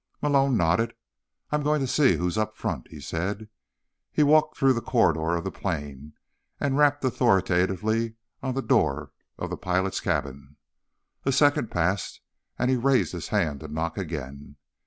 [0.19, 0.95] Malone nodded.
[1.51, 3.49] "I'm going to see who's up front," he said.
[4.11, 6.13] He walked through the corridors of the plane
[6.59, 10.55] and rapped authoritatively on the door of the pilot's cabin.
[11.23, 12.19] A second passed,
[12.57, 14.55] and he raised his hand to knock again.